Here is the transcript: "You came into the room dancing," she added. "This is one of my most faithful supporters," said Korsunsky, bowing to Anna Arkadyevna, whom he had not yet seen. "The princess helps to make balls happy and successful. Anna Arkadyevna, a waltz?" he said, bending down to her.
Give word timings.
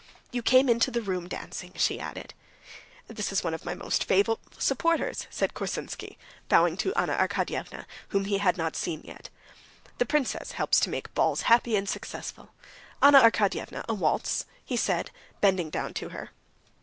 "You 0.31 0.41
came 0.41 0.67
into 0.67 0.89
the 0.89 1.03
room 1.03 1.27
dancing," 1.29 1.73
she 1.75 1.99
added. 1.99 2.33
"This 3.05 3.31
is 3.31 3.43
one 3.43 3.53
of 3.53 3.65
my 3.65 3.75
most 3.75 4.03
faithful 4.03 4.39
supporters," 4.57 5.27
said 5.29 5.53
Korsunsky, 5.53 6.17
bowing 6.49 6.75
to 6.77 6.91
Anna 6.95 7.13
Arkadyevna, 7.15 7.85
whom 8.07 8.25
he 8.25 8.39
had 8.39 8.57
not 8.57 8.65
yet 8.73 8.75
seen. 8.77 9.17
"The 9.99 10.05
princess 10.07 10.53
helps 10.53 10.79
to 10.79 10.89
make 10.89 11.13
balls 11.13 11.43
happy 11.43 11.75
and 11.75 11.87
successful. 11.87 12.49
Anna 12.99 13.19
Arkadyevna, 13.19 13.85
a 13.87 13.93
waltz?" 13.93 14.47
he 14.65 14.75
said, 14.75 15.11
bending 15.39 15.69
down 15.69 15.93
to 15.93 16.09
her. 16.09 16.31